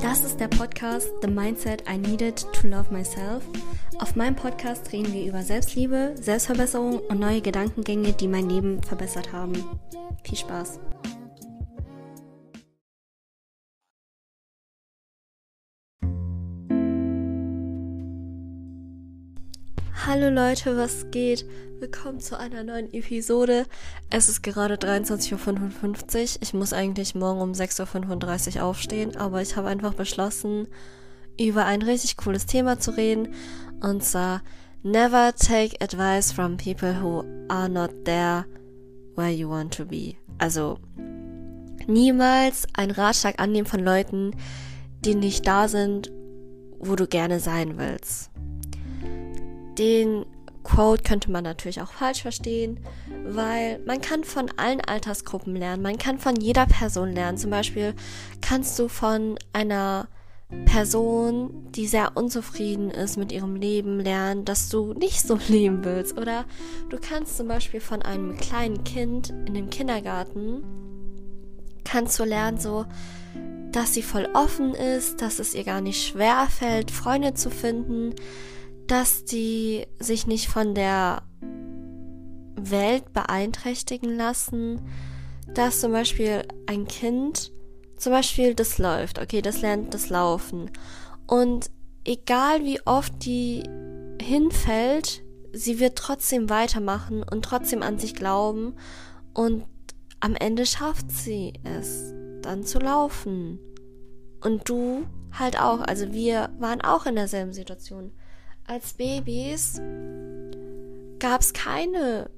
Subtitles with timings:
[0.00, 3.44] Das ist der Podcast The Mindset I Needed to Love Myself.
[3.98, 9.32] Auf meinem Podcast reden wir über Selbstliebe, Selbstverbesserung und neue Gedankengänge, die mein Leben verbessert
[9.32, 9.52] haben.
[10.24, 10.80] Viel Spaß!
[20.10, 21.46] Hallo Leute, was geht?
[21.78, 23.64] Willkommen zu einer neuen Episode.
[24.10, 25.36] Es ist gerade 23.55
[26.34, 26.42] Uhr.
[26.42, 30.66] Ich muss eigentlich morgen um 6.35 Uhr aufstehen, aber ich habe einfach beschlossen,
[31.38, 33.34] über ein richtig cooles Thema zu reden.
[33.82, 34.42] Und zwar,
[34.82, 38.46] never take advice from people who are not there
[39.14, 40.16] where you want to be.
[40.38, 40.80] Also,
[41.86, 44.32] niemals einen Ratschlag annehmen von Leuten,
[45.04, 46.10] die nicht da sind,
[46.80, 48.30] wo du gerne sein willst
[49.80, 50.26] den
[50.62, 52.80] Quote könnte man natürlich auch falsch verstehen,
[53.24, 57.38] weil man kann von allen Altersgruppen lernen, man kann von jeder Person lernen.
[57.38, 57.94] Zum Beispiel
[58.42, 60.06] kannst du von einer
[60.66, 66.18] Person, die sehr unzufrieden ist mit ihrem Leben, lernen, dass du nicht so leben willst.
[66.18, 66.44] Oder
[66.90, 70.62] du kannst zum Beispiel von einem kleinen Kind in dem Kindergarten,
[71.84, 72.84] kannst du lernen, so,
[73.72, 78.14] dass sie voll offen ist, dass es ihr gar nicht schwer fällt, Freunde zu finden,
[78.90, 81.22] dass die sich nicht von der
[82.56, 84.80] Welt beeinträchtigen lassen,
[85.54, 87.52] dass zum Beispiel ein Kind,
[87.96, 90.72] zum Beispiel das läuft, okay, das lernt das Laufen.
[91.28, 91.70] Und
[92.04, 93.62] egal wie oft die
[94.20, 98.74] hinfällt, sie wird trotzdem weitermachen und trotzdem an sich glauben
[99.34, 99.66] und
[100.18, 103.60] am Ende schafft sie es, dann zu laufen.
[104.42, 105.06] Und du
[105.38, 108.12] halt auch, also wir waren auch in derselben Situation
[108.70, 109.80] als Babys
[111.18, 112.30] gab es keine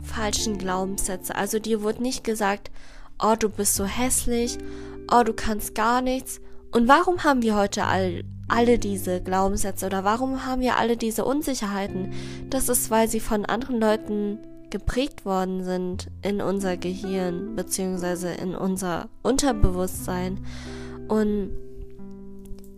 [0.00, 1.34] falschen Glaubenssätze.
[1.34, 2.70] Also dir wurde nicht gesagt,
[3.20, 4.58] oh, du bist so hässlich,
[5.12, 6.40] oh, du kannst gar nichts.
[6.70, 11.24] Und warum haben wir heute all, alle diese Glaubenssätze oder warum haben wir alle diese
[11.24, 12.12] Unsicherheiten?
[12.48, 14.38] Das ist, weil sie von anderen Leuten
[14.70, 20.38] geprägt worden sind in unser Gehirn beziehungsweise in unser Unterbewusstsein.
[21.08, 21.50] Und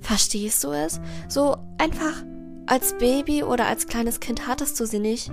[0.01, 1.01] verstehst du es?
[1.29, 2.25] So einfach
[2.67, 5.31] als Baby oder als kleines Kind hattest du sie nicht,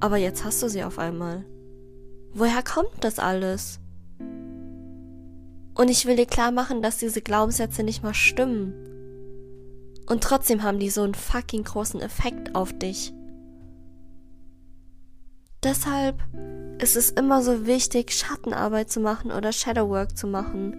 [0.00, 1.44] aber jetzt hast du sie auf einmal.
[2.32, 3.80] Woher kommt das alles?
[5.74, 8.72] Und ich will dir klar machen, dass diese Glaubenssätze nicht mal stimmen.
[10.06, 13.12] Und trotzdem haben die so einen fucking großen Effekt auf dich.
[15.64, 16.22] Deshalb
[16.78, 20.76] ist es immer so wichtig, Schattenarbeit zu machen oder Shadowwork zu machen.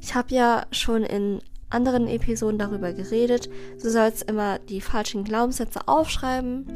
[0.00, 1.40] Ich habe ja schon in
[1.70, 3.48] anderen Episoden darüber geredet.
[3.82, 6.66] Du sollst immer die falschen Glaubenssätze aufschreiben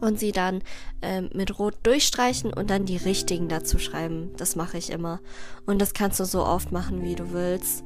[0.00, 0.62] und sie dann
[1.02, 4.30] ähm, mit Rot durchstreichen und dann die richtigen dazu schreiben.
[4.36, 5.20] Das mache ich immer.
[5.66, 7.84] Und das kannst du so oft machen, wie du willst.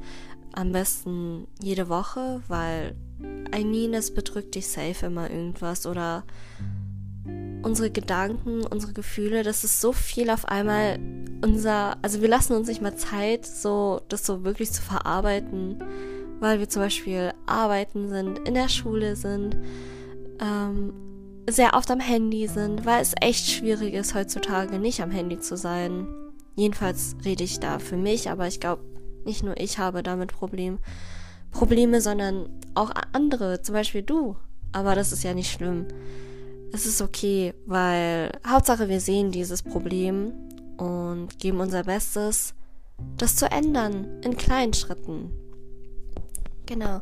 [0.53, 2.95] Am besten jede Woche, weil
[3.55, 6.23] I mean, bedrückt dich safe immer irgendwas oder
[7.61, 10.99] unsere Gedanken, unsere Gefühle, das ist so viel auf einmal
[11.41, 15.83] unser, also wir lassen uns nicht mal Zeit, so das so wirklich zu verarbeiten,
[16.39, 19.57] weil wir zum Beispiel arbeiten sind, in der Schule sind,
[20.39, 20.93] ähm,
[21.49, 25.57] sehr oft am Handy sind, weil es echt schwierig ist heutzutage nicht am Handy zu
[25.57, 26.07] sein.
[26.55, 28.83] Jedenfalls rede ich da für mich, aber ich glaube,
[29.25, 30.79] nicht nur ich habe damit Problem,
[31.51, 34.35] Probleme, sondern auch andere, zum Beispiel du.
[34.71, 35.87] Aber das ist ja nicht schlimm.
[36.71, 40.33] Es ist okay, weil Hauptsache wir sehen dieses Problem
[40.79, 42.53] und geben unser Bestes,
[43.17, 45.31] das zu ändern in kleinen Schritten.
[46.65, 47.01] Genau.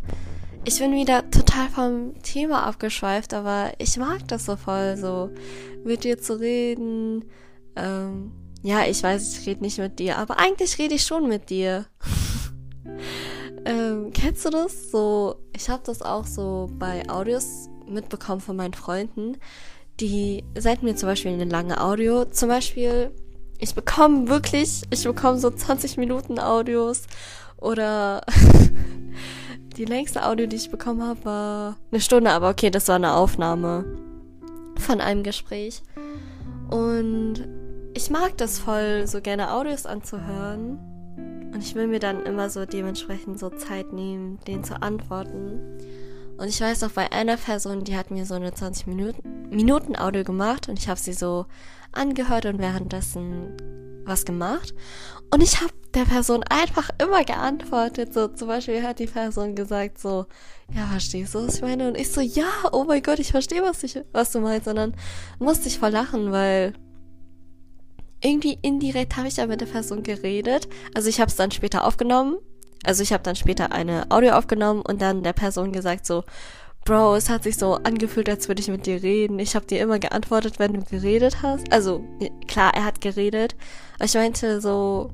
[0.65, 5.29] Ich bin wieder total vom Thema abgeschweift, aber ich mag das so voll, so
[5.85, 7.25] mit dir zu reden.
[7.75, 8.31] Ähm,
[8.63, 11.85] ja, ich weiß, ich rede nicht mit dir, aber eigentlich rede ich schon mit dir.
[13.65, 14.91] ähm, kennst du das?
[14.91, 19.37] So, ich habe das auch so bei Audios mitbekommen von meinen Freunden,
[19.99, 22.25] die senden mir zum Beispiel eine lange Audio.
[22.25, 23.11] Zum Beispiel
[23.59, 27.03] ich bekomme wirklich, ich bekomme so 20 Minuten Audios
[27.57, 28.23] oder
[29.77, 33.13] die längste Audio, die ich bekommen habe, war eine Stunde, aber okay, das war eine
[33.13, 33.85] Aufnahme
[34.79, 35.81] von einem Gespräch.
[36.69, 37.47] Und
[37.93, 40.79] ich mag das voll, so gerne Audios anzuhören.
[41.53, 45.59] Und ich will mir dann immer so dementsprechend so Zeit nehmen, denen zu antworten.
[46.37, 49.95] Und ich weiß auch bei einer Person, die hat mir so eine 20 Minuten, Minuten
[49.95, 51.47] Audio gemacht und ich habe sie so
[51.91, 53.57] angehört und währenddessen
[54.05, 54.73] was gemacht.
[55.31, 58.13] Und ich habe der Person einfach immer geantwortet.
[58.13, 60.25] So zum Beispiel hat die Person gesagt so,
[60.73, 61.87] ja, verstehst du, was ich meine?
[61.87, 64.67] Und ich so, ja, oh mein Gott, ich verstehe, was, was du meinst.
[64.67, 64.95] Und dann
[65.39, 66.73] musste ich voll lachen, weil
[68.21, 70.67] irgendwie indirekt habe ich da mit der Person geredet.
[70.95, 72.37] Also ich habe es dann später aufgenommen.
[72.85, 76.23] Also ich habe dann später eine Audio aufgenommen und dann der Person gesagt so,
[76.87, 79.39] Bro, es hat sich so angefühlt, als würde ich mit dir reden.
[79.39, 81.69] Ich habe dir immer geantwortet, wenn du geredet hast.
[81.69, 82.01] Also
[82.47, 83.57] klar, er hat geredet.
[84.01, 85.11] Ich meinte so,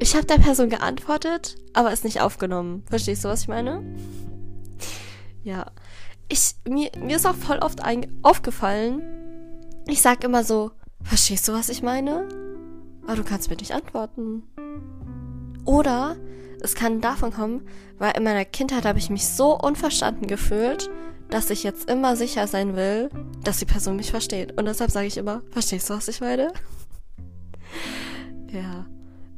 [0.00, 2.84] ich habe der Person geantwortet, aber es nicht aufgenommen.
[2.90, 3.82] Verstehst du, was ich meine?
[5.44, 5.72] Ja.
[6.28, 9.00] Ich, mir, mir ist auch voll oft ein, aufgefallen,
[9.88, 12.28] ich sag immer so, verstehst du, was ich meine?
[13.06, 14.42] Aber du kannst mir nicht antworten.
[15.64, 16.16] Oder
[16.66, 17.66] es kann davon kommen,
[17.98, 20.90] weil in meiner Kindheit habe ich mich so unverstanden gefühlt,
[21.30, 23.08] dass ich jetzt immer sicher sein will,
[23.44, 24.58] dass die Person mich versteht.
[24.58, 26.52] Und deshalb sage ich immer, verstehst du, was ich meine?
[28.52, 28.86] ja.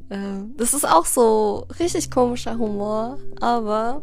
[0.08, 4.02] Äh, das ist auch so richtig komischer Humor, aber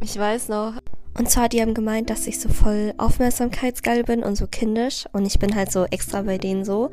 [0.00, 0.74] ich weiß noch,
[1.16, 5.04] und zwar, die haben gemeint, dass ich so voll aufmerksamkeitsgeil bin und so kindisch.
[5.12, 6.90] Und ich bin halt so extra bei denen so.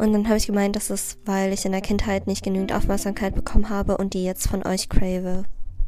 [0.00, 3.34] Und dann habe ich gemeint, dass es, weil ich in der Kindheit nicht genügend Aufmerksamkeit
[3.34, 5.42] bekommen habe und die jetzt von euch crave.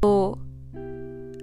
[0.05, 0.37] So.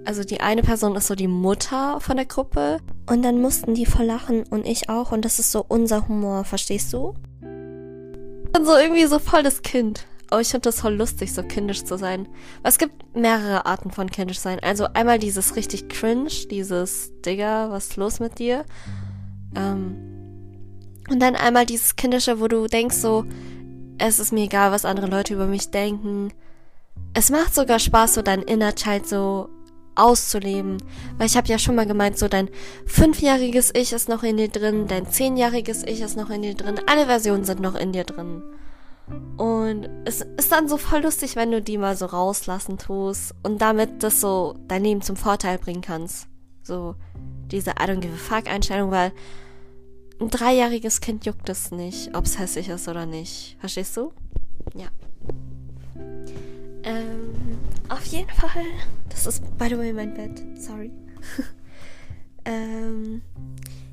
[0.04, 2.78] Also die eine Person ist so die Mutter von der Gruppe.
[3.08, 5.10] Und dann mussten die voll lachen und ich auch.
[5.10, 7.16] Und das ist so unser Humor, verstehst du?
[7.42, 10.06] Und so irgendwie so voll das Kind.
[10.30, 12.28] Aber ich finde das voll lustig, so kindisch zu sein.
[12.62, 14.60] Es gibt mehrere Arten von kindisch sein.
[14.62, 18.64] Also einmal dieses richtig cringe, dieses Digga, was ist los mit dir?
[19.56, 20.19] Ähm,
[21.10, 23.24] und dann einmal dieses kindische, wo du denkst so,
[23.98, 26.32] es ist mir egal, was andere Leute über mich denken.
[27.12, 29.50] Es macht sogar Spaß, so dein Inner Child so
[29.94, 30.78] auszuleben.
[31.18, 32.48] Weil ich habe ja schon mal gemeint, so dein
[32.86, 36.80] fünfjähriges Ich ist noch in dir drin, dein zehnjähriges Ich ist noch in dir drin,
[36.86, 38.42] alle Versionen sind noch in dir drin.
[39.36, 43.60] Und es ist dann so voll lustig, wenn du die mal so rauslassen tust und
[43.60, 46.28] damit das so dein Leben zum Vorteil bringen kannst.
[46.62, 46.94] So
[47.50, 49.12] diese I don't give a fuck Einstellung, weil
[50.20, 53.56] ein dreijähriges Kind juckt es nicht, ob es hässlich ist oder nicht.
[53.58, 54.12] Verstehst du?
[54.74, 54.88] Ja.
[56.82, 57.34] Ähm,
[57.88, 58.64] auf jeden Fall.
[59.08, 60.42] Das ist, by the way, mein Bett.
[60.56, 60.90] Sorry.
[62.44, 63.22] ähm,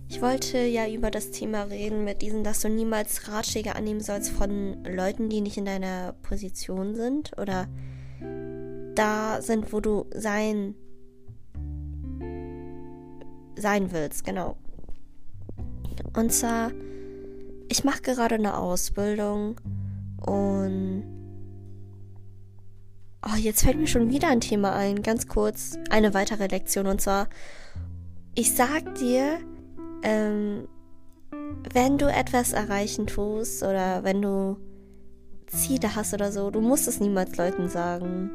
[0.09, 4.31] ich wollte ja über das Thema reden mit diesem, dass du niemals Ratschläge annehmen sollst
[4.31, 7.67] von Leuten, die nicht in deiner Position sind oder
[8.95, 10.75] da sind, wo du sein
[13.59, 14.55] sein willst, genau.
[16.15, 16.71] Und zwar,
[17.69, 19.59] ich mache gerade eine Ausbildung
[20.25, 21.03] und
[23.25, 27.01] oh, jetzt fällt mir schon wieder ein Thema ein, ganz kurz, eine weitere Lektion und
[27.01, 27.27] zwar,
[28.35, 29.39] ich sag dir,
[30.03, 30.67] ähm,
[31.73, 34.57] wenn du etwas erreichen tust oder wenn du
[35.47, 38.29] Ziele hast oder so, du musst es niemals Leuten sagen.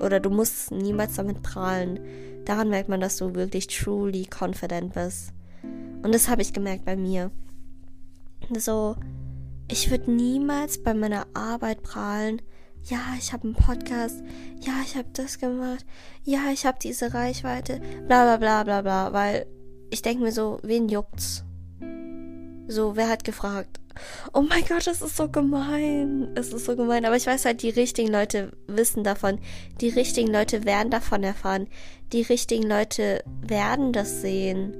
[0.00, 2.00] Oder du musst niemals damit prahlen.
[2.44, 5.32] Daran merkt man, dass du wirklich truly confident bist.
[6.02, 7.30] Und das habe ich gemerkt bei mir.
[8.56, 8.96] So,
[9.70, 12.42] ich würde niemals bei meiner Arbeit prahlen.
[12.84, 14.22] Ja, ich habe einen Podcast.
[14.60, 15.84] Ja, ich habe das gemacht.
[16.24, 17.80] Ja, ich habe diese Reichweite.
[18.06, 19.12] Bla bla bla bla bla.
[19.12, 19.46] Weil
[19.90, 21.44] ich denke mir so, wen juckt's?
[22.66, 23.80] So, wer hat gefragt?
[24.32, 26.30] Oh mein Gott, das ist so gemein.
[26.34, 27.04] Es ist so gemein.
[27.04, 29.38] Aber ich weiß halt, die richtigen Leute wissen davon.
[29.80, 31.68] Die richtigen Leute werden davon erfahren.
[32.12, 34.74] Die richtigen Leute werden das sehen.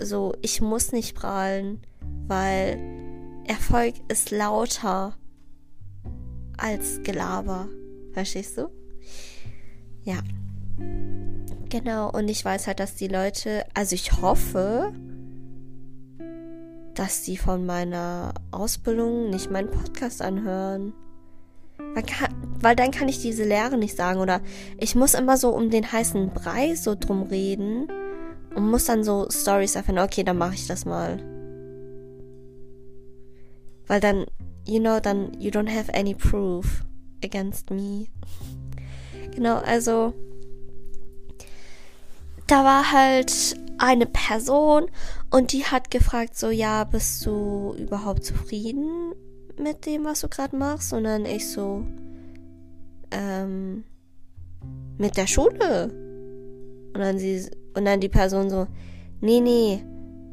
[0.00, 1.80] So, ich muss nicht prahlen,
[2.26, 2.78] weil
[3.44, 5.16] Erfolg ist lauter
[6.56, 7.68] als Gelaber.
[8.12, 8.68] Verstehst du?
[10.02, 10.18] Ja.
[11.68, 14.92] Genau, und ich weiß halt, dass die Leute, also ich hoffe,
[16.94, 20.92] dass die von meiner Ausbildung nicht meinen Podcast anhören.
[21.94, 24.40] Weil, kann, weil dann kann ich diese Lehre nicht sagen oder
[24.78, 27.88] ich muss immer so um den heißen Brei so drum reden
[28.54, 30.02] und muss dann so Stories erfinden.
[30.02, 31.18] Okay, dann mache ich das mal.
[33.86, 34.26] Weil dann,
[34.66, 36.84] you know, dann you don't have any proof
[37.24, 38.06] against me.
[39.34, 40.12] Genau, also
[42.46, 44.86] da war halt eine Person
[45.30, 49.12] und die hat gefragt, so, ja, bist du überhaupt zufrieden
[49.58, 50.92] mit dem, was du gerade machst?
[50.92, 51.84] Und dann ich so,
[53.10, 53.84] ähm,
[54.98, 55.90] mit der Schule.
[56.94, 58.66] Und dann sie, und dann die Person so,
[59.20, 59.82] nee, nee,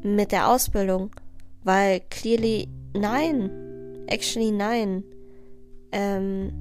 [0.02, 1.10] mit der Ausbildung.
[1.62, 3.50] Weil clearly, nein.
[4.06, 5.04] Actually, nein.
[5.92, 6.52] Ähm,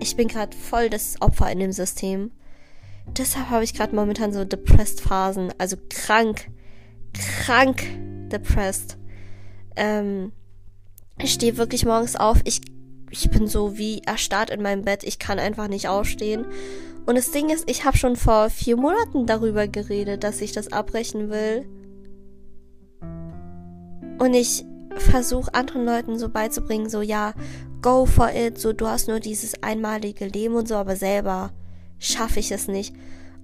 [0.00, 2.30] ich bin gerade voll das Opfer in dem System.
[3.06, 6.48] Deshalb habe ich gerade momentan so depressed Phasen, also krank,
[7.12, 7.82] krank
[8.30, 8.96] depressed.
[9.76, 10.32] Ähm,
[11.18, 12.60] ich stehe wirklich morgens auf, ich,
[13.10, 16.46] ich bin so wie erstarrt in meinem Bett, ich kann einfach nicht aufstehen.
[17.04, 20.72] Und das Ding ist, ich habe schon vor vier Monaten darüber geredet, dass ich das
[20.72, 21.66] abbrechen will.
[24.18, 24.64] Und ich
[24.96, 27.34] versuche anderen Leuten so beizubringen, so ja,
[27.80, 31.50] go for it, so du hast nur dieses einmalige Leben und so, aber selber
[31.98, 32.94] schaffe ich es nicht.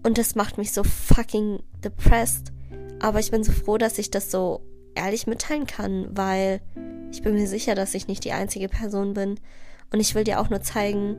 [0.05, 2.53] Und das macht mich so fucking depressed.
[3.01, 4.61] Aber ich bin so froh, dass ich das so
[4.95, 6.61] ehrlich mitteilen kann, weil
[7.11, 9.41] ich bin mir sicher, dass ich nicht die einzige Person bin.
[9.93, 11.17] Und ich will dir auch nur zeigen,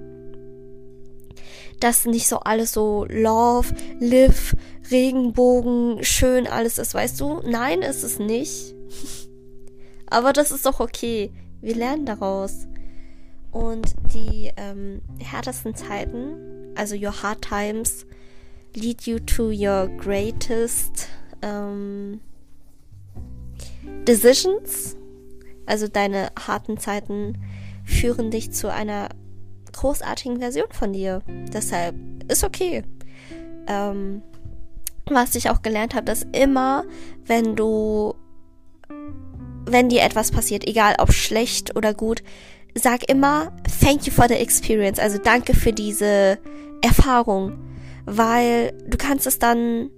[1.79, 4.55] dass nicht so alles so Love, Live,
[4.91, 7.41] Regenbogen, schön alles ist, weißt du?
[7.45, 8.73] Nein, ist es nicht.
[10.07, 11.31] Aber das ist doch okay.
[11.61, 12.67] Wir lernen daraus.
[13.51, 18.05] Und die ähm, härtesten Zeiten, also your hard times,
[18.75, 21.07] lead you to your greatest
[21.41, 22.21] ähm,
[24.07, 24.95] decisions.
[25.65, 27.37] Also deine harten Zeiten
[27.85, 29.09] führen dich zu einer
[29.73, 31.21] großartigen Version von dir.
[31.53, 31.95] Deshalb
[32.27, 32.83] ist okay.
[33.67, 34.21] Ähm,
[35.09, 36.83] was ich auch gelernt habe, dass immer,
[37.25, 38.15] wenn du,
[39.65, 42.23] wenn dir etwas passiert, egal ob schlecht oder gut,
[42.75, 46.37] sag immer thank you for the experience, also danke für diese
[46.81, 47.57] Erfahrung,
[48.05, 49.89] weil du kannst es dann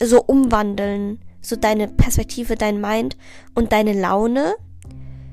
[0.00, 3.16] so umwandeln, so deine Perspektive, dein Mind
[3.54, 4.54] und deine Laune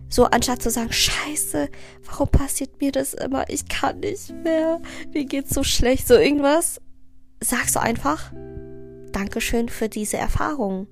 [0.10, 1.70] so, anstatt zu sagen, scheiße,
[2.06, 3.48] warum passiert mir das immer?
[3.48, 4.82] Ich kann nicht mehr.
[5.14, 6.08] Mir geht's so schlecht.
[6.08, 6.82] So irgendwas.
[7.42, 8.34] Sagst du einfach,
[9.12, 10.88] Dankeschön für diese Erfahrung.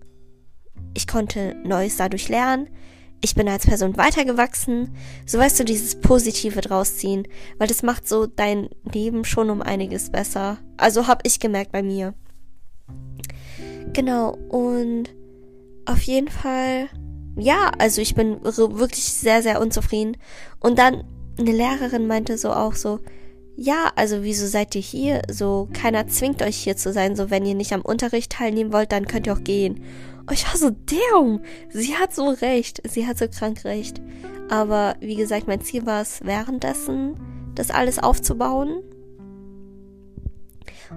[0.93, 2.69] Ich konnte Neues dadurch lernen.
[3.21, 4.95] Ich bin als Person weitergewachsen.
[5.25, 7.27] So weißt du, dieses Positive draus ziehen.
[7.57, 10.59] Weil das macht so dein Leben schon um einiges besser.
[10.77, 12.13] Also hab ich gemerkt bei mir.
[13.93, 14.37] Genau.
[14.49, 15.09] Und
[15.85, 16.89] auf jeden Fall
[17.37, 20.17] ja, also ich bin wirklich sehr, sehr unzufrieden.
[20.59, 21.03] Und dann
[21.39, 22.99] eine Lehrerin meinte so auch so,
[23.55, 25.21] ja, also wieso seid ihr hier?
[25.29, 27.15] So, keiner zwingt euch hier zu sein.
[27.15, 29.83] So, wenn ihr nicht am Unterricht teilnehmen wollt, dann könnt ihr auch gehen.
[30.27, 32.81] Und ich war so, damn, sie hat so recht.
[32.87, 34.01] Sie hat so krank recht.
[34.49, 37.15] Aber wie gesagt, mein Ziel war es, währenddessen
[37.55, 38.83] das alles aufzubauen.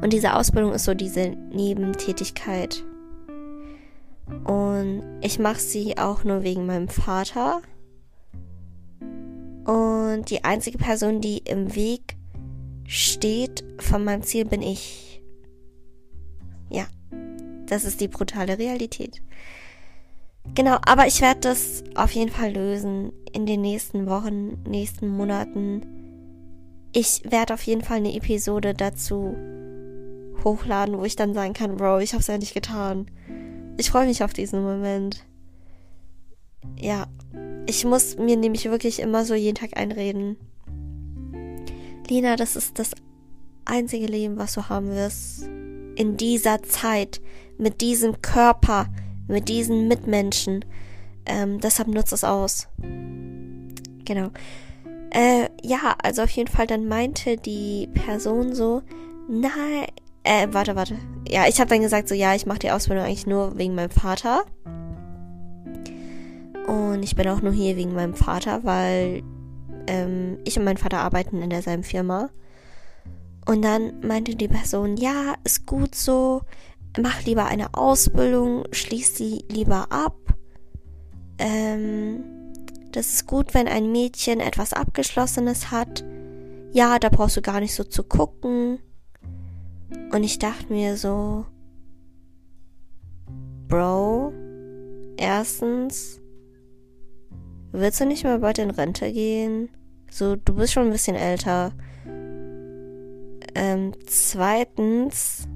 [0.01, 2.85] Und diese Ausbildung ist so diese Nebentätigkeit.
[4.45, 7.63] Und ich mache sie auch nur wegen meinem Vater.
[9.65, 12.17] Und die einzige Person, die im Weg
[12.87, 15.23] steht von meinem Ziel, bin ich.
[16.71, 16.87] Ja,
[17.67, 19.23] das ist die brutale Realität.
[20.55, 25.83] Genau, aber ich werde das auf jeden Fall lösen in den nächsten Wochen, nächsten Monaten.
[26.93, 29.37] Ich werde auf jeden Fall eine Episode dazu
[30.43, 33.07] hochladen, wo ich dann sagen kann, Bro, ich hab's ja nicht getan.
[33.77, 35.25] Ich freue mich auf diesen Moment.
[36.79, 37.07] Ja,
[37.67, 40.37] ich muss mir nämlich wirklich immer so jeden Tag einreden.
[42.09, 42.91] Lina, das ist das
[43.65, 45.45] einzige Leben, was du haben wirst.
[45.97, 47.21] In dieser Zeit,
[47.59, 48.87] mit diesem Körper,
[49.29, 50.65] mit diesen Mitmenschen.
[51.27, 52.69] Ähm, deshalb nutzt es aus.
[54.05, 54.31] Genau.
[55.11, 58.83] Äh, ja, also auf jeden Fall dann meinte die Person so,
[59.29, 59.87] nein,
[60.25, 60.97] äh, warte, warte.
[61.31, 63.91] Ja, ich habe dann gesagt, so ja, ich mache die Ausbildung eigentlich nur wegen meinem
[63.91, 64.43] Vater.
[66.67, 69.23] Und ich bin auch nur hier wegen meinem Vater, weil
[69.87, 72.31] ähm, ich und mein Vater arbeiten in derselben Firma.
[73.47, 76.43] Und dann meinte die Person, ja, ist gut so,
[77.01, 80.17] mach lieber eine Ausbildung, schließ sie lieber ab.
[81.39, 82.25] Ähm,
[82.91, 86.05] das ist gut, wenn ein Mädchen etwas Abgeschlossenes hat.
[86.73, 88.81] Ja, da brauchst du gar nicht so zu gucken.
[90.13, 91.47] Und ich dachte mir so,
[93.69, 94.33] Bro,
[95.17, 96.21] erstens,
[97.71, 99.69] willst du nicht mal bald in Rente gehen?
[100.11, 101.73] So, du bist schon ein bisschen älter.
[103.55, 105.47] Ähm, zweitens,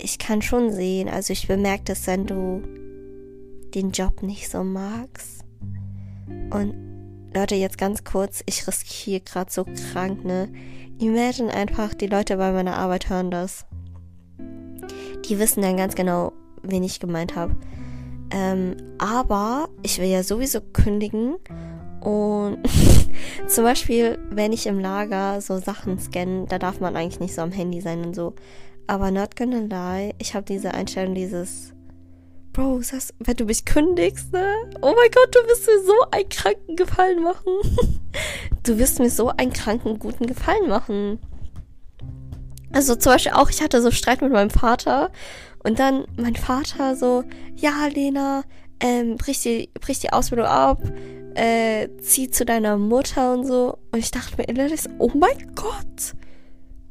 [0.00, 2.62] ich kann schon sehen, also ich bemerke das, wenn du
[3.74, 5.44] den Job nicht so magst.
[6.50, 6.74] Und
[7.34, 10.48] Leute, jetzt ganz kurz, ich riskiere gerade so krank, ne?
[11.02, 13.66] Imagine einfach, die Leute bei meiner Arbeit hören das.
[15.24, 16.32] Die wissen dann ganz genau,
[16.62, 17.56] wen ich gemeint habe.
[18.30, 21.38] Ähm, aber ich will ja sowieso kündigen
[22.00, 22.58] und
[23.48, 27.42] zum Beispiel, wenn ich im Lager so Sachen scanne, da darf man eigentlich nicht so
[27.42, 28.34] am Handy sein und so.
[28.86, 31.74] Aber not gonna lie, ich habe diese Einstellung, dieses
[32.52, 34.46] Bro, das, wenn du mich kündigst, ne?
[34.82, 37.52] Oh mein Gott, du wirst mir so einen kranken Gefallen machen.
[38.62, 41.18] du wirst mir so einen kranken, guten Gefallen machen.
[42.72, 45.10] Also zum Beispiel auch, ich hatte so Streit mit meinem Vater
[45.64, 47.24] und dann mein Vater so,
[47.56, 48.44] ja, Lena,
[48.80, 50.82] ähm, brich die, brich die Ausbildung ab,
[51.34, 53.78] äh, zieh zu deiner Mutter und so.
[53.92, 56.14] Und ich dachte mir innerlich oh mein Gott,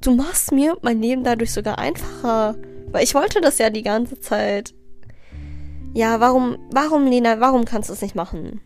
[0.01, 2.55] du machst mir mein Leben dadurch sogar einfacher.
[2.91, 4.73] Weil ich wollte das ja die ganze Zeit.
[5.93, 8.62] Ja, warum, warum, Lena, warum kannst du es nicht machen?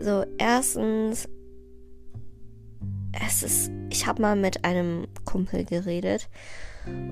[0.00, 1.28] So, erstens,
[3.26, 6.28] es ist, ich habe mal mit einem Kumpel geredet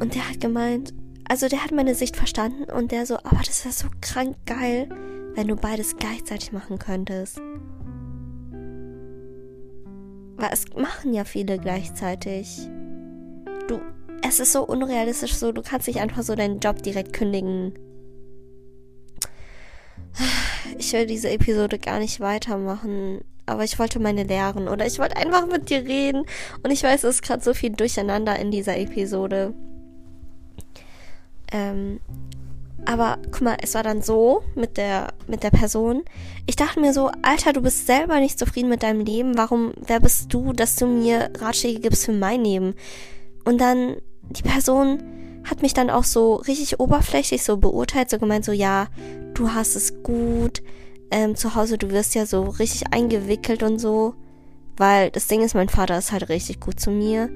[0.01, 0.95] und der hat gemeint,
[1.29, 4.89] also der hat meine Sicht verstanden und der so, aber das wäre so krank geil,
[5.35, 7.41] wenn du beides gleichzeitig machen könntest.
[10.37, 12.69] Weil es machen ja viele gleichzeitig.
[13.69, 13.81] Du,
[14.27, 17.75] es ist so unrealistisch so, du kannst nicht einfach so deinen Job direkt kündigen.
[20.77, 25.17] Ich will diese Episode gar nicht weitermachen, aber ich wollte meine lehren oder ich wollte
[25.17, 26.25] einfach mit dir reden
[26.63, 29.55] und ich weiß, es ist gerade so viel durcheinander in dieser Episode.
[31.51, 32.01] Ähm,
[32.85, 36.05] aber guck mal, es war dann so mit der, mit der Person.
[36.47, 39.37] Ich dachte mir so, Alter, du bist selber nicht zufrieden mit deinem Leben.
[39.37, 42.75] Warum, wer bist du, dass du mir Ratschläge gibst für mein Leben?
[43.45, 45.03] Und dann, die Person
[45.51, 48.89] hat mich dann auch so richtig oberflächlich so beurteilt, so gemeint, so, ja,
[49.35, 50.63] du hast es gut,
[51.11, 54.15] ähm, zu Hause, du wirst ja so richtig eingewickelt und so.
[54.77, 57.31] Weil das Ding ist, mein Vater ist halt richtig gut zu mir.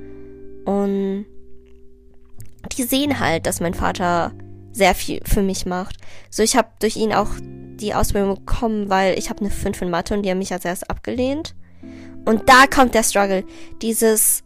[0.64, 1.26] Und
[2.76, 4.33] die sehen halt, dass mein Vater
[4.73, 5.97] sehr viel für mich macht.
[6.31, 9.90] So, ich habe durch ihn auch die Ausbildung bekommen, weil ich habe eine 5 in
[9.90, 11.54] Mathe und die haben mich als erst abgelehnt.
[12.25, 13.45] Und da kommt der Struggle.
[13.83, 14.45] Dieses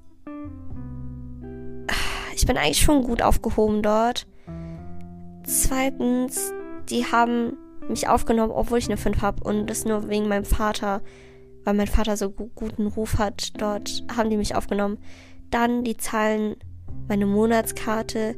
[2.36, 4.26] ich bin eigentlich schon gut aufgehoben dort.
[5.44, 6.52] Zweitens,
[6.90, 7.56] die haben
[7.88, 11.00] mich aufgenommen, obwohl ich eine 5 habe und das nur wegen meinem Vater,
[11.64, 13.60] weil mein Vater so gu guten Ruf hat.
[13.60, 14.98] Dort haben die mich aufgenommen.
[15.50, 16.56] Dann die zahlen
[17.08, 18.36] meine Monatskarte.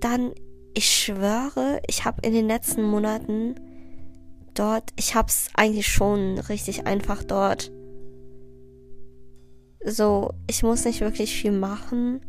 [0.00, 0.32] Dann,
[0.74, 3.54] ich schwöre, ich habe in den letzten Monaten
[4.54, 7.70] dort, ich hab's eigentlich schon richtig einfach dort.
[9.84, 12.20] So, ich muss nicht wirklich viel machen.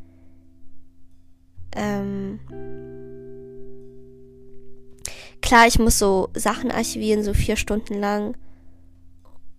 [1.76, 2.40] Ähm,
[5.42, 8.36] klar, ich muss so Sachen archivieren, so vier Stunden lang.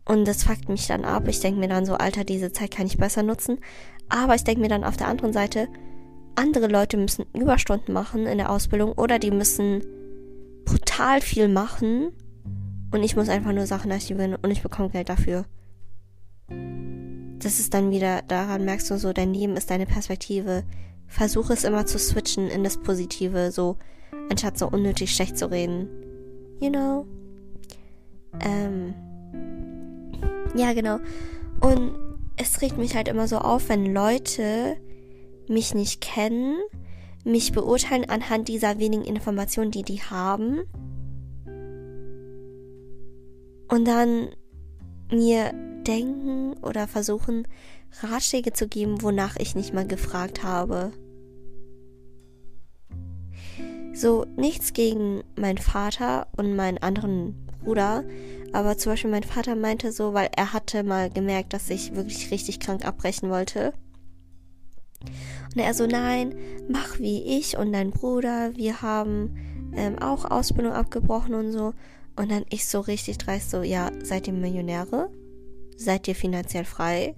[0.05, 1.29] Und das fuckt mich dann ab.
[1.29, 3.59] Ich denke mir dann so, Alter, diese Zeit kann ich besser nutzen.
[4.09, 5.69] Aber ich denke mir dann auf der anderen Seite,
[6.35, 9.85] andere Leute müssen Überstunden machen in der Ausbildung oder die müssen
[10.65, 12.13] brutal viel machen.
[12.93, 15.45] Und ich muss einfach nur Sachen archivieren und ich bekomme Geld dafür.
[16.49, 20.65] Das ist dann wieder, daran merkst du so, dein Leben ist deine Perspektive
[21.11, 23.77] versuche es immer zu switchen in das Positive, so,
[24.31, 25.89] anstatt so unnötig schlecht zu reden.
[26.61, 27.07] You know?
[28.41, 28.95] Ähm.
[30.55, 30.99] Ja, genau.
[31.61, 31.93] Und
[32.37, 34.77] es regt mich halt immer so auf, wenn Leute
[35.49, 36.57] mich nicht kennen,
[37.25, 40.63] mich beurteilen anhand dieser wenigen Informationen, die die haben.
[43.69, 44.29] Und dann
[45.13, 45.53] mir
[45.87, 47.47] denken oder versuchen,
[48.03, 50.93] Ratschläge zu geben, wonach ich nicht mal gefragt habe.
[53.93, 58.05] So, nichts gegen meinen Vater und meinen anderen Bruder,
[58.53, 62.31] aber zum Beispiel mein Vater meinte so, weil er hatte mal gemerkt, dass ich wirklich
[62.31, 63.73] richtig krank abbrechen wollte.
[65.55, 66.35] Und er so, nein,
[66.69, 69.37] mach wie ich und dein Bruder, wir haben
[69.75, 71.75] ähm, auch Ausbildung abgebrochen und so.
[72.17, 75.11] Und dann ich so richtig dreist so, ja, seid ihr Millionäre?
[75.77, 77.15] Seid ihr finanziell frei?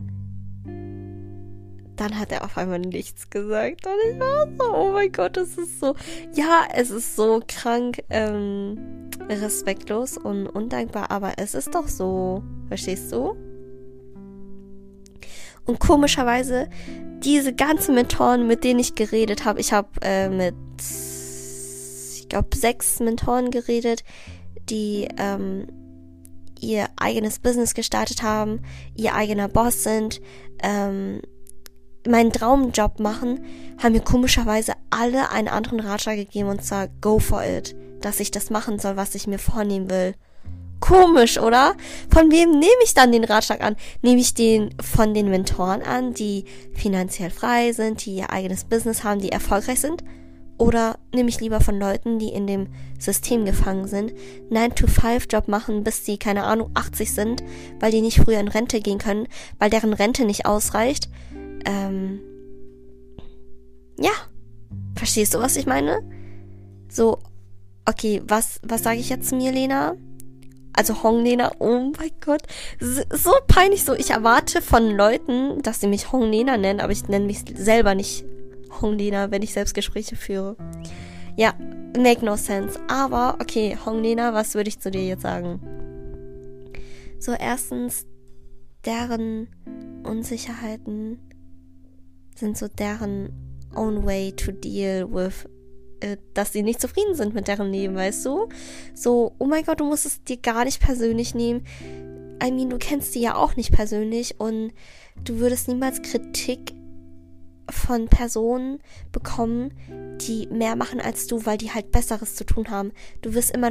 [2.02, 3.86] Dann hat er auf einmal nichts gesagt.
[3.86, 5.94] Und ich war so, oh mein Gott, es ist so,
[6.34, 12.42] ja, es ist so krank, ähm, respektlos und undankbar, aber es ist doch so.
[12.68, 13.36] Verstehst du?
[15.64, 16.68] Und komischerweise,
[17.20, 22.98] diese ganzen Mentoren, mit denen ich geredet habe, ich habe äh, mit, ich glaube, sechs
[22.98, 24.02] Mentoren geredet,
[24.68, 25.68] die ähm,
[26.58, 28.60] ihr eigenes Business gestartet haben,
[28.96, 30.20] ihr eigener Boss sind,
[30.62, 31.20] ähm,
[32.08, 33.44] meinen Traumjob machen,
[33.82, 38.30] haben mir komischerweise alle einen anderen Ratschlag gegeben und zwar go for it, dass ich
[38.30, 40.14] das machen soll, was ich mir vornehmen will.
[40.80, 41.76] Komisch, oder?
[42.12, 43.76] Von wem nehme ich dann den Ratschlag an?
[44.02, 49.04] Nehme ich den von den Mentoren an, die finanziell frei sind, die ihr eigenes Business
[49.04, 50.02] haben, die erfolgreich sind?
[50.58, 54.12] Oder nehme ich lieber von Leuten, die in dem System gefangen sind,
[54.50, 57.42] 9-to-5-Job machen, bis sie, keine Ahnung, 80 sind,
[57.80, 59.26] weil die nicht früher in Rente gehen können,
[59.58, 61.08] weil deren Rente nicht ausreicht,
[61.64, 62.20] ähm,
[63.98, 64.12] ja,
[64.96, 66.03] verstehst du, was ich meine?
[66.88, 67.18] So,
[67.88, 69.96] okay, was, was sage ich jetzt zu mir, Lena?
[70.75, 72.42] Also Hong Lena, oh mein Gott,
[72.81, 73.94] so peinlich so.
[73.94, 77.94] Ich erwarte von Leuten, dass sie mich Hong Lena nennen, aber ich nenne mich selber
[77.94, 78.25] nicht
[78.81, 80.57] Hong Lena, wenn ich selbst Gespräche führe.
[81.37, 81.55] Ja,
[81.96, 82.81] make no sense.
[82.88, 85.61] Aber okay, Hong Lena, was würde ich zu dir jetzt sagen?
[87.18, 88.07] So erstens,
[88.85, 89.48] deren
[90.05, 91.18] Unsicherheiten
[92.42, 93.31] sind so deren
[93.74, 95.46] own way to deal with
[96.00, 98.48] äh, dass sie nicht zufrieden sind mit deren Leben, weißt du?
[98.94, 101.64] So, oh mein Gott, du musst es dir gar nicht persönlich nehmen.
[102.42, 104.72] I mean, du kennst die ja auch nicht persönlich und
[105.22, 106.74] du würdest niemals Kritik
[107.72, 108.78] von Personen
[109.11, 109.72] bekommen,
[110.20, 112.92] die mehr machen als du, weil die halt Besseres zu tun haben.
[113.22, 113.70] Du wirst immer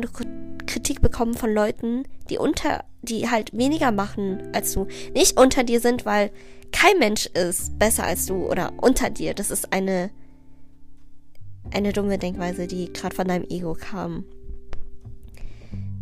[0.66, 4.88] Kritik bekommen von Leuten, die unter, die halt weniger machen als du.
[5.14, 6.32] Nicht unter dir sind, weil
[6.72, 9.34] kein Mensch ist besser als du oder unter dir.
[9.34, 10.10] Das ist eine,
[11.72, 14.26] eine dumme Denkweise, die gerade von deinem Ego kam.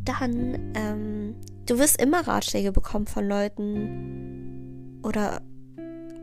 [0.06, 1.36] Dann, ähm,
[1.66, 5.42] du wirst immer Ratschläge bekommen von Leuten oder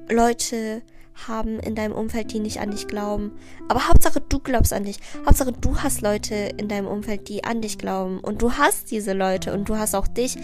[0.08, 0.82] Leute
[1.28, 3.32] haben in deinem Umfeld, die nicht an dich glauben.
[3.68, 4.98] Aber Hauptsache du glaubst an dich.
[5.24, 8.20] Hauptsache du hast Leute in deinem Umfeld, die an dich glauben.
[8.20, 10.36] Und du hast diese Leute und du hast auch dich.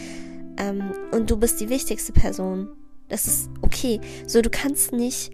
[0.58, 2.68] Ähm, und du bist die wichtigste Person.
[3.08, 4.00] Das ist okay.
[4.26, 5.32] So, du kannst nicht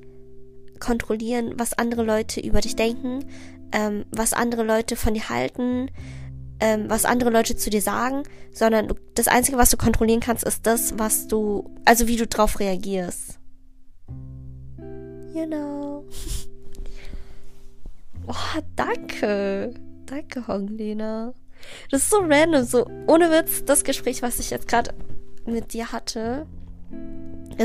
[0.81, 3.24] kontrollieren, was andere Leute über dich denken,
[3.72, 5.90] ähm, was andere Leute von dir halten,
[6.61, 8.22] ähm, was andere Leute zu dir sagen,
[8.53, 12.59] sondern das Einzige, was du kontrollieren kannst, ist das, was du, also wie du drauf
[12.61, 13.38] reagierst.
[15.46, 16.05] Know.
[18.27, 19.74] oh, danke.
[20.07, 21.35] Danke, Honglina.
[21.90, 24.94] Das ist so random, so ohne Witz, das Gespräch, was ich jetzt gerade
[25.44, 26.46] mit dir hatte,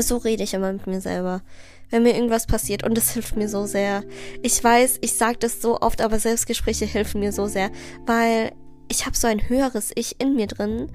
[0.02, 1.42] so rede ich immer mit mir selber.
[1.90, 4.02] Wenn mir irgendwas passiert und es hilft mir so sehr.
[4.42, 7.70] Ich weiß, ich sage das so oft, aber Selbstgespräche helfen mir so sehr,
[8.06, 8.52] weil
[8.88, 10.90] ich habe so ein höheres Ich in mir drin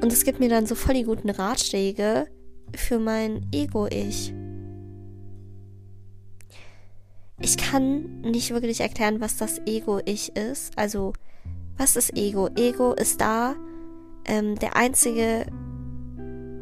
[0.00, 2.26] und es gibt mir dann so voll die guten Ratschläge
[2.74, 4.34] für mein Ego-Ich.
[7.42, 10.78] Ich kann nicht wirklich erklären, was das Ego-Ich ist.
[10.78, 11.12] Also,
[11.76, 12.48] was ist Ego?
[12.56, 13.56] Ego ist da
[14.24, 15.46] ähm, der einzige,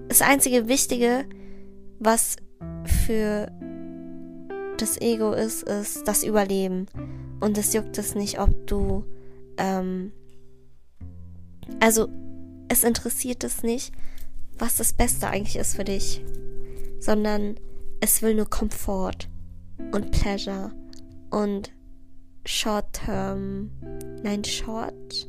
[0.09, 1.27] das einzige Wichtige,
[1.99, 2.37] was
[3.07, 3.53] für
[4.79, 6.87] das Ego ist, ist das Überleben.
[7.41, 9.05] Und es juckt es nicht, ob du,
[9.59, 10.13] ähm,
[11.81, 12.09] also
[12.69, 13.93] es interessiert es nicht,
[14.59, 16.25] was das Beste eigentlich ist für dich,
[16.99, 17.57] sondern
[18.01, 19.30] es will nur Komfort
[19.93, 20.73] und Pleasure
[21.31, 21.73] und
[22.45, 23.71] Short-Term,
[24.23, 25.29] nein, Short,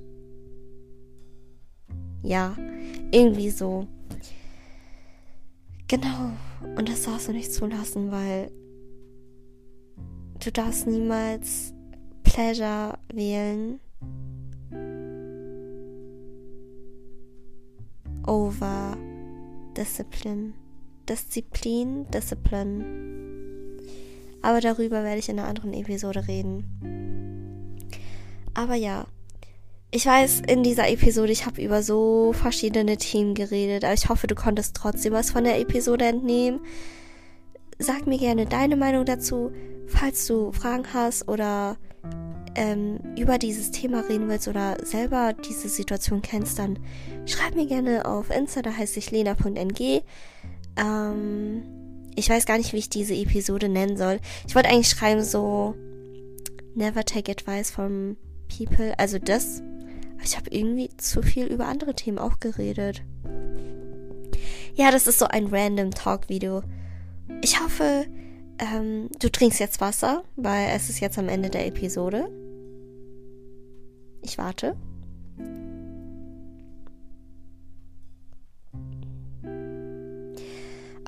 [2.24, 2.56] ja,
[3.12, 3.88] irgendwie so.
[5.88, 6.32] Genau.
[6.78, 8.52] Und das darfst du nicht zulassen, weil
[10.44, 11.74] du darfst niemals
[12.24, 13.80] Pleasure wählen
[18.26, 18.98] over
[19.76, 20.54] Discipline.
[21.10, 23.21] Disziplin, Discipline.
[24.42, 26.66] Aber darüber werde ich in einer anderen Episode reden.
[28.54, 29.06] Aber ja,
[29.92, 34.28] ich weiß, in dieser Episode, ich habe über so verschiedene Themen geredet, aber ich hoffe,
[34.28, 36.62] du konntest trotzdem was von der Episode entnehmen.
[37.78, 39.52] Sag mir gerne deine Meinung dazu,
[39.88, 41.78] falls du Fragen hast oder
[42.56, 46.80] ähm, über dieses Thema reden willst oder selber diese Situation kennst, dann
[47.26, 50.02] schreib mir gerne auf Insta, da heißt ich lena.ng.
[50.78, 51.64] Ähm,
[52.16, 54.20] ich weiß gar nicht, wie ich diese Episode nennen soll.
[54.48, 55.76] Ich wollte eigentlich schreiben so
[56.74, 59.62] Never take advice from people, also das
[60.24, 63.04] ich habe irgendwie zu viel über andere Themen auch geredet.
[64.76, 66.64] Ja, das ist so ein random Talk-Video.
[67.42, 68.06] Ich hoffe,
[68.60, 72.30] ähm, du trinkst jetzt Wasser, weil es ist jetzt am Ende der Episode.
[74.22, 74.76] Ich warte.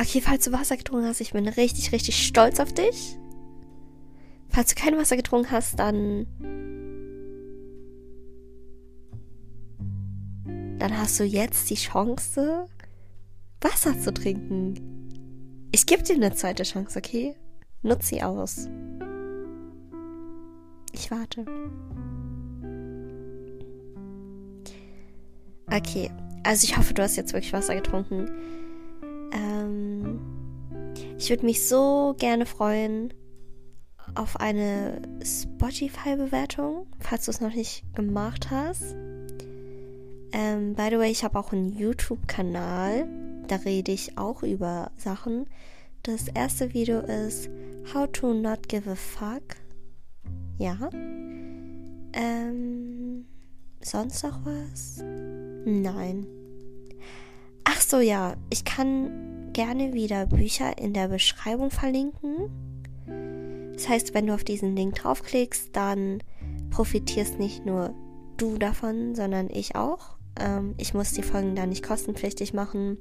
[0.04, 3.18] Okay, falls du Wasser getrunken hast, ich bin richtig, richtig stolz auf dich.
[4.50, 6.28] Falls du kein Wasser getrunken hast, dann
[10.78, 12.68] dann hast du jetzt die Chance,
[13.62, 15.70] Wasser zu trinken.
[15.72, 17.38] Ich gebe dir eine zweite Chance, okay?
[17.82, 18.68] Nutz sie aus.
[20.92, 21.46] Ich warte.
[25.68, 26.12] Okay,
[26.44, 28.30] also ich hoffe, du hast jetzt wirklich Wasser getrunken.
[29.34, 30.20] Ähm,
[31.18, 33.14] ich würde mich so gerne freuen
[34.16, 38.96] auf eine Spotify-Bewertung, falls du es noch nicht gemacht hast.
[40.32, 43.08] Ähm, by the way, ich habe auch einen YouTube-Kanal.
[43.48, 45.46] Da rede ich auch über Sachen.
[46.04, 47.50] Das erste Video ist
[47.94, 49.56] How to Not Give a Fuck.
[50.58, 50.90] Ja.
[52.14, 53.26] Ähm,
[53.82, 55.04] sonst noch was?
[55.66, 56.28] Nein.
[57.94, 58.36] Ach so, ja.
[58.50, 62.50] Ich kann gerne wieder Bücher in der Beschreibung verlinken.
[63.74, 66.24] Das heißt, wenn du auf diesen Link draufklickst, dann
[66.72, 67.94] profitierst nicht nur
[68.38, 70.18] du davon, sondern ich auch.
[70.40, 72.98] Ähm, ich muss die Folgen da nicht kostenpflichtig machen.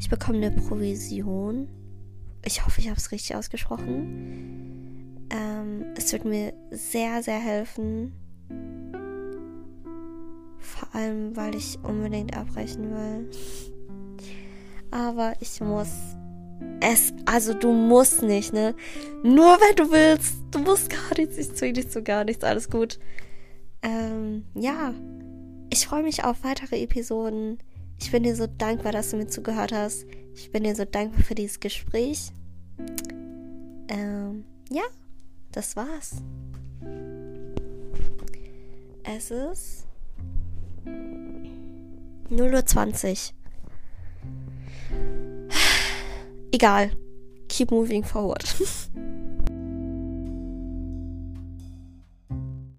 [0.00, 1.68] Ich bekomme eine Provision.
[2.44, 5.28] Ich hoffe, ich habe es richtig ausgesprochen.
[5.30, 8.12] Ähm, Es wird mir sehr, sehr helfen.
[10.94, 13.30] Allem, weil ich unbedingt abbrechen will.
[14.90, 15.90] Aber ich muss
[16.80, 18.74] es, also du musst nicht, ne?
[19.22, 20.36] Nur wenn du willst.
[20.50, 21.36] Du musst gar nichts.
[21.38, 22.44] Ich zwinge dich zu gar nichts.
[22.44, 22.98] Alles gut.
[23.82, 24.94] Ähm, ja.
[25.70, 27.58] Ich freue mich auf weitere Episoden.
[27.98, 30.06] Ich bin dir so dankbar, dass du mir zugehört hast.
[30.34, 32.30] Ich bin dir so dankbar für dieses Gespräch.
[33.88, 34.84] Ähm, ja,
[35.52, 36.22] das war's.
[39.04, 39.83] Es ist
[42.36, 43.34] 0.20 Uhr.
[46.52, 46.90] Egal.
[47.48, 48.44] Keep moving forward.